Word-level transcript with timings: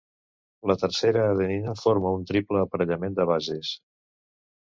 La 0.69 0.75
tercera 0.83 1.25
adenina 1.33 1.75
forma 1.81 2.13
un 2.21 2.25
triple 2.31 2.63
aparellament 2.63 3.19
de 3.19 3.27
bases. 3.35 3.77